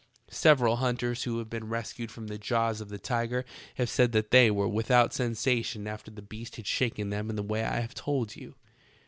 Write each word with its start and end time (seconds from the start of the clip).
Seyeral 0.31 0.77
hunters 0.79 1.25
who 1.25 1.37
haye 1.37 1.43
been 1.43 1.69
rescued 1.69 2.09
from 2.09 2.25
the 2.25 2.39
jaws 2.39 2.81
of 2.81 2.89
the 2.89 2.97
tiger 2.97 3.45
haye 3.75 3.85
said 3.85 4.13
that 4.13 4.31
they 4.31 4.49
were 4.49 4.67
with 4.67 4.89
out 4.89 5.13
sensation 5.13 5.85
after 5.85 6.09
the 6.09 6.23
beast 6.23 6.55
had 6.55 6.65
shaken 6.65 7.11
them 7.11 7.29
in 7.29 7.35
the 7.35 7.43
way 7.43 7.63
I 7.63 7.81
haye 7.81 7.89
told 7.93 8.35
you. 8.35 8.55